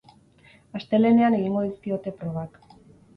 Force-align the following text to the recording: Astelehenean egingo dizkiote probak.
Astelehenean 0.79 1.37
egingo 1.39 1.61
dizkiote 1.65 2.15
probak. 2.23 2.59